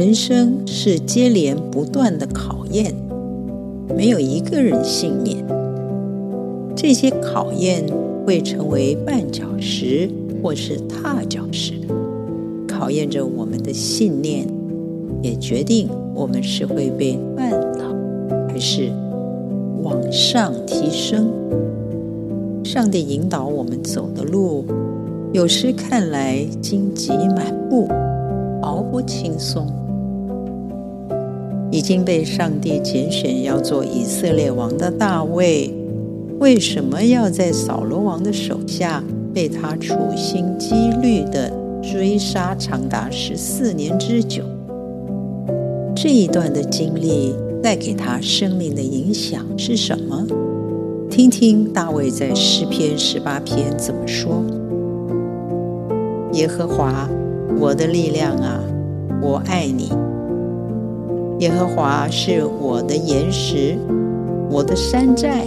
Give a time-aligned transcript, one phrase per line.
[0.00, 2.94] 人生是接连不断的考验，
[3.94, 5.36] 没有一个人幸免。
[6.74, 7.84] 这些考验
[8.24, 10.08] 会成为绊脚石，
[10.42, 11.74] 或是踏脚石，
[12.66, 14.46] 考验着我们的信念，
[15.20, 17.94] 也决定我们是会被绊倒，
[18.48, 18.90] 还是
[19.82, 21.30] 往上提升。
[22.64, 24.64] 上帝引导我们走的路，
[25.34, 27.86] 有时看来荆棘满布，
[28.62, 29.70] 毫不轻松。
[31.70, 35.72] 已经被上帝拣选要做以色列王的大卫，
[36.38, 41.52] 为什么要在扫罗王的手下被他处心积虑地
[41.82, 44.42] 追杀长达十四年之久？
[45.94, 50.26] 这一段的经历带给他生命的影响是什么？
[51.08, 54.42] 听听大卫在诗篇十八篇怎么说
[56.34, 57.08] ：“耶和华，
[57.60, 58.60] 我的力量啊，
[59.20, 59.92] 我爱你。”
[61.40, 63.74] 耶和华是我的岩石，
[64.50, 65.46] 我的山寨，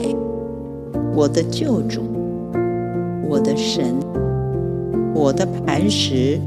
[1.14, 2.02] 我的救主，
[3.30, 3.94] 我的神，
[5.14, 6.40] 我的磐石，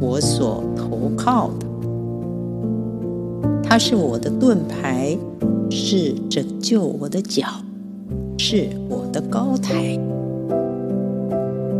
[0.00, 1.66] 我所投靠的。
[3.62, 5.14] 他是我的盾牌，
[5.68, 7.46] 是拯救我的脚，
[8.38, 10.00] 是我的高台。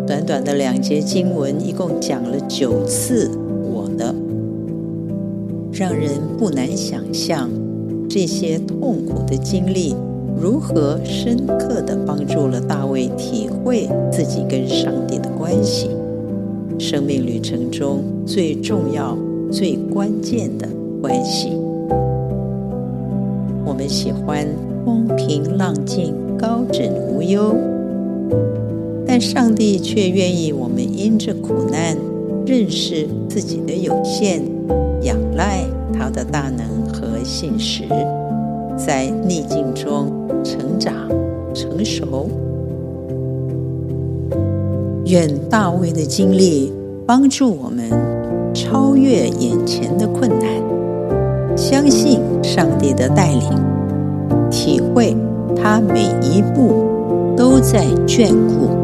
[0.06, 3.30] 短短的两节经文，一共讲了九次
[3.72, 4.14] “我的”。
[5.80, 7.48] 让人不难想象，
[8.06, 9.96] 这些痛苦的经历
[10.38, 15.88] 如何深刻地帮助了大卫体会自己跟上帝的关系。
[16.78, 19.16] 生命旅程中最重要、
[19.50, 20.68] 最关键的
[21.00, 21.52] 关系。
[23.64, 24.46] 我们喜欢
[24.84, 27.56] 风平浪静、高枕无忧，
[29.06, 31.96] 但上帝却愿意我们因着苦难
[32.44, 34.42] 认识自己的有限。
[35.10, 37.82] 仰赖他的大能和信实，
[38.76, 40.08] 在逆境中
[40.44, 40.94] 成长
[41.52, 42.30] 成熟。
[45.06, 46.72] 愿大卫的经历
[47.04, 47.90] 帮助我们
[48.54, 50.48] 超越眼前的困难，
[51.56, 53.50] 相信上帝的带领，
[54.48, 55.16] 体会
[55.56, 58.79] 他每一步都在眷顾。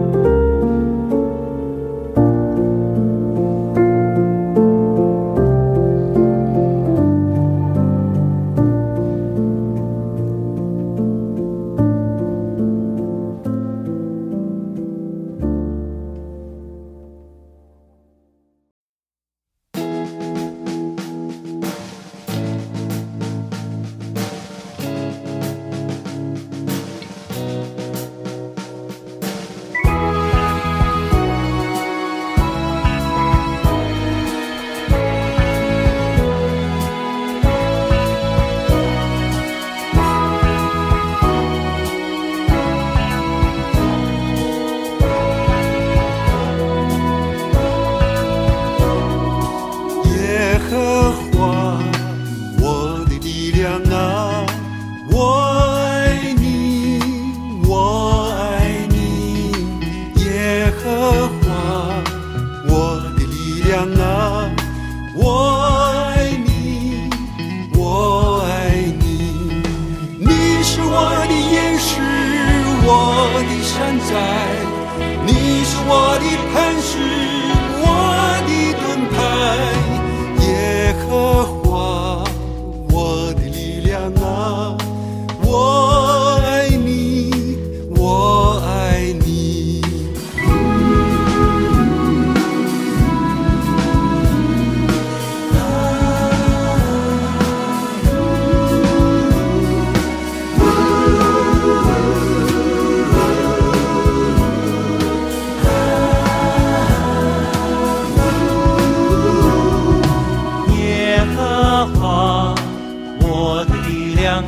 [76.87, 77.26] 是。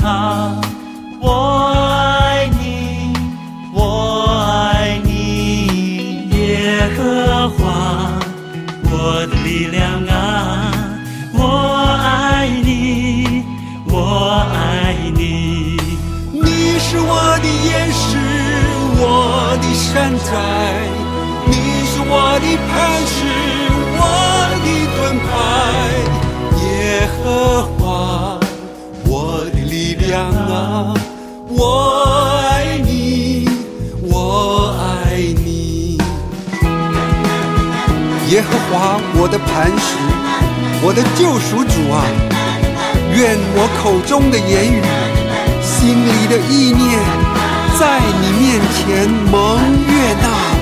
[0.04, 0.60] 啊，
[1.20, 3.12] 我爱你，
[3.72, 3.80] 我
[4.46, 6.28] 爱你。
[6.30, 7.62] 耶和华，
[8.90, 10.72] 我的力量啊，
[11.32, 11.40] 我
[12.02, 13.44] 爱你，
[13.86, 15.78] 我爱你。
[16.32, 18.18] 你是我的岩石，
[19.00, 20.30] 我的山寨，
[21.46, 21.52] 你
[21.86, 22.72] 是我的磐
[23.06, 23.16] 石，
[23.96, 24.00] 我
[24.64, 25.28] 的盾牌。
[26.62, 26.66] 耶
[27.22, 27.24] 和
[31.50, 32.04] 我
[32.50, 33.48] 爱你，
[34.02, 35.96] 我爱你。
[38.28, 39.96] 耶和华，我的磐石，
[40.82, 42.04] 我的救赎主啊，
[43.16, 44.82] 愿我口中的言语，
[45.62, 47.00] 心里的意念，
[47.78, 49.58] 在你面前蒙
[49.88, 50.57] 悦纳。